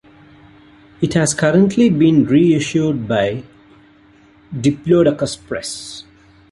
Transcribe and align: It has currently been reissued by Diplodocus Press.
It 0.99 1.13
has 1.13 1.35
currently 1.35 1.91
been 1.91 2.25
reissued 2.25 3.07
by 3.07 3.43
Diplodocus 4.51 5.35
Press. 5.35 6.05